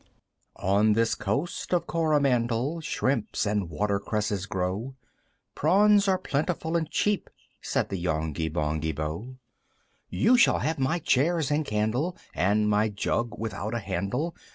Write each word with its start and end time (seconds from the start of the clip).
IV. 0.57 0.65
"On 0.65 0.93
this 0.93 1.13
Coast 1.13 1.71
of 1.75 1.85
Coromandel, 1.85 2.81
"Shrimps 2.81 3.45
and 3.45 3.69
watercresses 3.69 4.47
grow, 4.47 4.95
"Prawns 5.53 6.07
are 6.07 6.17
plentiful 6.17 6.75
and 6.75 6.89
cheap." 6.89 7.29
Said 7.61 7.89
the 7.89 7.99
Yonghy 8.01 8.49
Bonghy 8.51 8.93
Bò, 8.95 9.37
"You 10.09 10.37
shall 10.37 10.57
have 10.57 10.79
my 10.79 10.97
chairs 10.97 11.51
and 11.51 11.63
candle, 11.63 12.17
"And 12.33 12.67
my 12.67 12.89
jug 12.89 13.37
without 13.37 13.75
a 13.75 13.77
handle! 13.79 14.33